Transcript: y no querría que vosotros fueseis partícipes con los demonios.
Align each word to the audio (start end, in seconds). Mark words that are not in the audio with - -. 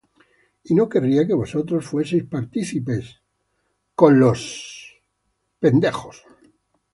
y 0.63 0.73
no 0.73 0.89
querría 0.91 1.27
que 1.27 1.35
vosotros 1.43 1.85
fueseis 1.89 2.23
partícipes 2.35 3.05
con 3.99 4.11
los 4.21 4.39
demonios. 5.61 6.17